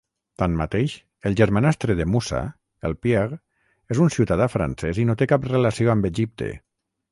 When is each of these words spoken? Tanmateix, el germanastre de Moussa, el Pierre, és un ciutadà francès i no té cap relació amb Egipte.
Tanmateix, 0.41 0.95
el 1.29 1.35
germanastre 1.41 1.97
de 1.99 2.07
Moussa, 2.13 2.39
el 2.91 2.97
Pierre, 3.05 3.39
és 3.97 4.03
un 4.07 4.13
ciutadà 4.17 4.51
francès 4.57 5.03
i 5.05 5.09
no 5.11 5.19
té 5.23 5.31
cap 5.35 5.49
relació 5.55 5.95
amb 5.97 6.13
Egipte. 6.15 6.53